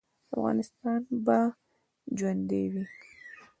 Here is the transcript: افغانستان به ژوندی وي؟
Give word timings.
افغانستان 0.35 0.99
به 1.25 1.37
ژوندی 2.17 2.63
وي؟ 2.73 2.85